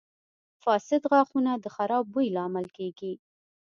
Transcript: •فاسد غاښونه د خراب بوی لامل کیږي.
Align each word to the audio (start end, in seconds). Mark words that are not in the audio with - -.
•فاسد 0.63 1.01
غاښونه 1.11 1.51
د 1.57 1.65
خراب 1.75 2.03
بوی 2.13 2.27
لامل 2.37 2.65
کیږي. 2.77 3.13